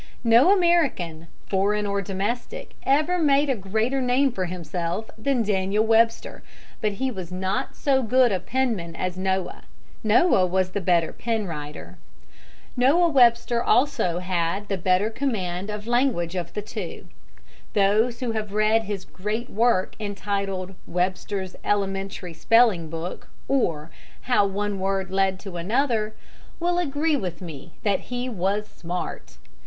[0.23, 6.41] No American, foreign or domestic, ever made a greater name for himself than Daniel Webster,
[6.81, 9.61] but he was not so good a penman as Noah;
[10.03, 11.99] Noah was the better pen writer.
[12.75, 17.07] Noah Webster also had the better command of language of the two.
[17.73, 23.91] Those who have read his great work entitled "Webster's Elementary Spelling Book, or,
[24.21, 26.15] How One Word Led to Another,"
[26.59, 29.37] will agree with me that he was smart.